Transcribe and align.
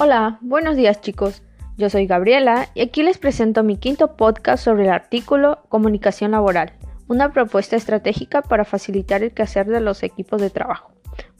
Hola, 0.00 0.38
buenos 0.42 0.76
días 0.76 1.00
chicos. 1.00 1.42
Yo 1.76 1.90
soy 1.90 2.06
Gabriela 2.06 2.68
y 2.72 2.82
aquí 2.82 3.02
les 3.02 3.18
presento 3.18 3.64
mi 3.64 3.78
quinto 3.78 4.16
podcast 4.16 4.62
sobre 4.62 4.84
el 4.84 4.90
artículo 4.90 5.64
Comunicación 5.68 6.30
Laboral, 6.30 6.70
una 7.08 7.32
propuesta 7.32 7.74
estratégica 7.74 8.42
para 8.42 8.64
facilitar 8.64 9.24
el 9.24 9.32
quehacer 9.32 9.66
de 9.66 9.80
los 9.80 10.04
equipos 10.04 10.40
de 10.40 10.50
trabajo, 10.50 10.92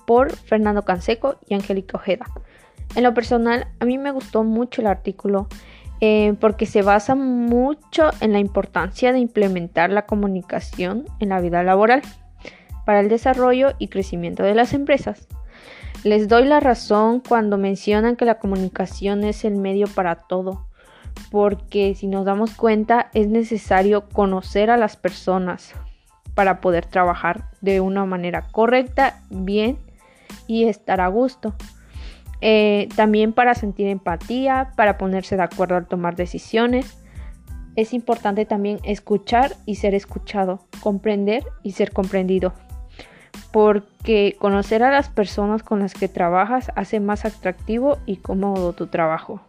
por 0.09 0.35
Fernando 0.35 0.83
Canseco 0.83 1.39
y 1.47 1.55
Angélica 1.55 1.99
Ojeda. 1.99 2.27
En 2.97 3.05
lo 3.05 3.15
personal, 3.15 3.69
a 3.79 3.85
mí 3.85 3.97
me 3.97 4.11
gustó 4.11 4.43
mucho 4.43 4.81
el 4.81 4.89
artículo 4.89 5.47
eh, 6.01 6.35
porque 6.41 6.67
se 6.67 6.83
basa 6.83 7.15
mucho 7.15 8.11
en 8.21 8.33
la 8.33 8.41
importancia 8.41 9.13
de 9.13 9.21
implementar 9.21 9.91
la 9.91 10.05
comunicación 10.05 11.05
en 11.21 11.29
la 11.29 11.41
vida 11.41 11.63
laboral 11.63 12.03
para 12.85 12.99
el 12.99 13.09
desarrollo 13.09 13.75
y 13.79 13.87
crecimiento 13.87 14.43
de 14.43 14.57
las 14.57 14.73
empresas. 14.73 15.29
Les 16.05 16.29
doy 16.29 16.45
la 16.45 16.61
razón 16.61 17.21
cuando 17.21 17.59
mencionan 17.59 18.15
que 18.17 18.25
la 18.25 18.39
comunicación 18.39 19.25
es 19.25 19.45
el 19.45 19.57
medio 19.57 19.89
para 19.89 20.15
todo, 20.15 20.67
porque 21.31 21.95
si 21.97 22.07
nos 22.07 22.25
damos 22.25 22.55
cuenta 22.55 23.11
es 23.15 23.29
necesario 23.29 24.09
conocer 24.09 24.71
a 24.71 24.77
las 24.77 24.97
personas 24.97 25.75
para 26.35 26.61
poder 26.61 26.87
trabajar 26.87 27.51
de 27.61 27.81
una 27.81 28.05
manera 28.05 28.43
correcta, 28.53 29.23
bien 29.29 29.79
y 30.47 30.65
estar 30.65 31.01
a 31.01 31.09
gusto. 31.09 31.55
Eh, 32.41 32.89
también 32.95 33.33
para 33.33 33.55
sentir 33.55 33.89
empatía, 33.89 34.71
para 34.77 34.99
ponerse 34.99 35.37
de 35.37 35.43
acuerdo 35.43 35.75
al 35.75 35.89
tomar 35.89 36.15
decisiones. 36.15 36.97
Es 37.75 37.93
importante 37.93 38.45
también 38.45 38.79
escuchar 38.85 39.57
y 39.67 39.77
ser 39.77 39.95
escuchado, 39.95 40.61
comprender 40.81 41.43
y 41.65 41.73
ser 41.73 41.93
comprendido 41.93 42.55
porque 43.53 44.37
conocer 44.39 44.83
a 44.83 44.91
las 44.91 45.09
personas 45.09 45.63
con 45.63 45.81
las 45.81 45.95
que 45.95 46.09
trabajas 46.09 46.71
hace 46.77 47.01
más 47.01 47.25
atractivo 47.25 47.99
y 48.07 48.17
cómodo 48.17 48.73
tu 48.73 48.89
trabajo. 48.89 49.41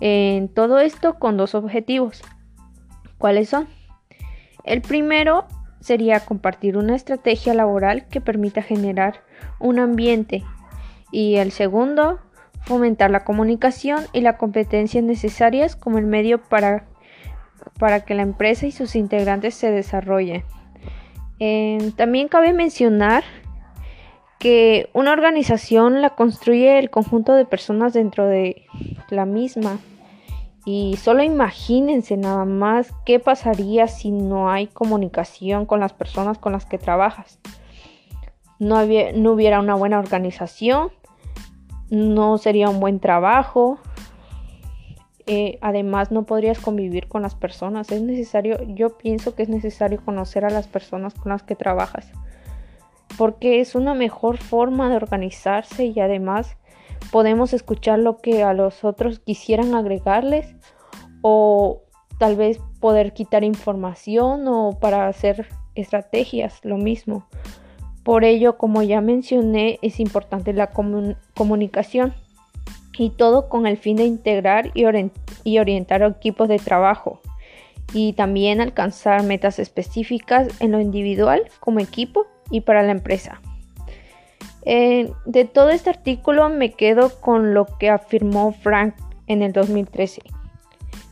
En 0.00 0.48
todo 0.48 0.78
esto 0.78 1.14
con 1.18 1.36
dos 1.36 1.54
objetivos. 1.54 2.22
¿Cuáles 3.18 3.48
son? 3.48 3.68
El 4.64 4.82
primero 4.82 5.46
sería 5.80 6.20
compartir 6.20 6.76
una 6.76 6.96
estrategia 6.96 7.54
laboral 7.54 8.08
que 8.08 8.20
permita 8.20 8.62
generar 8.62 9.22
un 9.60 9.78
ambiente 9.78 10.42
y 11.10 11.36
el 11.36 11.52
segundo, 11.52 12.18
fomentar 12.62 13.10
la 13.10 13.24
comunicación 13.24 14.04
y 14.12 14.20
la 14.20 14.36
competencia 14.36 15.00
necesarias 15.02 15.76
como 15.76 15.98
el 15.98 16.06
medio 16.06 16.42
para, 16.42 16.86
para 17.78 18.00
que 18.00 18.14
la 18.14 18.22
empresa 18.22 18.66
y 18.66 18.72
sus 18.72 18.96
integrantes 18.96 19.54
se 19.54 19.70
desarrollen. 19.70 20.42
Eh, 21.40 21.92
también 21.96 22.28
cabe 22.28 22.52
mencionar 22.52 23.24
que 24.38 24.90
una 24.92 25.12
organización 25.12 26.02
la 26.02 26.10
construye 26.10 26.78
el 26.78 26.90
conjunto 26.90 27.34
de 27.34 27.44
personas 27.44 27.92
dentro 27.92 28.26
de 28.26 28.66
la 29.10 29.24
misma. 29.24 29.78
Y 30.66 30.96
solo 30.96 31.22
imagínense 31.22 32.16
nada 32.16 32.44
más 32.44 32.92
qué 33.04 33.20
pasaría 33.20 33.86
si 33.86 34.10
no 34.10 34.50
hay 34.50 34.66
comunicación 34.66 35.66
con 35.66 35.80
las 35.80 35.92
personas 35.92 36.38
con 36.38 36.52
las 36.52 36.66
que 36.66 36.78
trabajas. 36.78 37.38
No 38.58 38.80
hubiera 38.80 39.60
una 39.60 39.74
buena 39.74 39.98
organización, 39.98 40.90
no 41.90 42.38
sería 42.38 42.70
un 42.70 42.80
buen 42.80 43.00
trabajo, 43.00 43.78
eh, 45.26 45.58
además 45.62 46.10
no 46.10 46.24
podrías 46.24 46.58
convivir 46.58 47.08
con 47.08 47.22
las 47.22 47.34
personas. 47.34 47.90
Es 47.90 48.02
necesario, 48.02 48.62
yo 48.68 48.98
pienso 48.98 49.34
que 49.34 49.42
es 49.42 49.48
necesario 49.48 50.04
conocer 50.04 50.44
a 50.44 50.50
las 50.50 50.68
personas 50.68 51.14
con 51.14 51.32
las 51.32 51.42
que 51.42 51.56
trabajas. 51.56 52.10
Porque 53.16 53.60
es 53.60 53.74
una 53.74 53.94
mejor 53.94 54.38
forma 54.38 54.90
de 54.90 54.96
organizarse 54.96 55.86
y 55.86 55.98
además 56.00 56.56
podemos 57.10 57.52
escuchar 57.52 57.98
lo 57.98 58.18
que 58.18 58.42
a 58.42 58.52
los 58.52 58.84
otros 58.84 59.20
quisieran 59.20 59.74
agregarles 59.74 60.56
o 61.22 61.82
tal 62.18 62.36
vez 62.36 62.60
poder 62.80 63.12
quitar 63.14 63.44
información 63.44 64.46
o 64.46 64.78
para 64.78 65.08
hacer 65.08 65.48
estrategias, 65.74 66.60
lo 66.64 66.76
mismo. 66.76 67.26
Por 68.02 68.24
ello, 68.24 68.58
como 68.58 68.82
ya 68.82 69.00
mencioné, 69.00 69.78
es 69.80 70.00
importante 70.00 70.52
la 70.52 70.70
comunicación 71.34 72.14
y 72.98 73.10
todo 73.10 73.48
con 73.48 73.66
el 73.66 73.76
fin 73.76 73.96
de 73.96 74.04
integrar 74.04 74.70
y, 74.74 74.84
orientar 75.58 76.02
equipos 76.02 76.48
de 76.48 76.58
trabajo 76.58 77.20
y 77.92 78.12
también 78.14 78.60
alcanzar 78.60 79.22
metas 79.22 79.58
específicas 79.58 80.48
en 80.60 80.72
lo 80.72 80.80
individual 80.80 81.42
como 81.60 81.80
equipo 81.80 82.26
y 82.50 82.62
para 82.62 82.82
la 82.82 82.92
empresa. 82.92 83.40
De 84.64 85.48
todo 85.52 85.70
este 85.70 85.90
artículo 85.90 86.48
me 86.48 86.72
quedo 86.72 87.20
con 87.20 87.52
lo 87.52 87.66
que 87.78 87.90
afirmó 87.90 88.52
Frank 88.52 88.94
en 89.26 89.42
el 89.42 89.52
2013. 89.52 90.22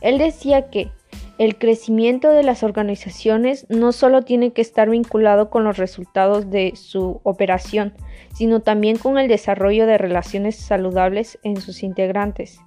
Él 0.01 0.17
decía 0.17 0.69
que 0.69 0.91
el 1.37 1.57
crecimiento 1.57 2.29
de 2.29 2.43
las 2.43 2.63
organizaciones 2.63 3.65
no 3.69 3.91
solo 3.91 4.21
tiene 4.21 4.51
que 4.51 4.61
estar 4.61 4.89
vinculado 4.89 5.49
con 5.49 5.63
los 5.63 5.77
resultados 5.77 6.49
de 6.49 6.73
su 6.75 7.21
operación, 7.23 7.93
sino 8.33 8.59
también 8.61 8.97
con 8.97 9.17
el 9.17 9.27
desarrollo 9.27 9.85
de 9.85 9.97
relaciones 9.97 10.55
saludables 10.55 11.39
en 11.43 11.59
sus 11.59 11.83
integrantes. 11.83 12.59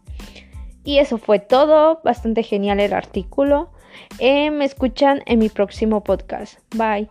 Y 0.84 0.99
eso 0.99 1.19
fue 1.19 1.38
todo, 1.38 2.00
bastante 2.04 2.43
genial 2.43 2.81
el 2.81 2.93
artículo. 2.93 3.71
Eh, 4.19 4.50
me 4.50 4.65
escuchan 4.65 5.22
en 5.27 5.41
mi 5.41 5.48
próximo 5.48 6.03
podcast. 6.04 6.59
Bye. 6.77 7.09